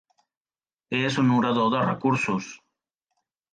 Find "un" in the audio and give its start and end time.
1.25-1.29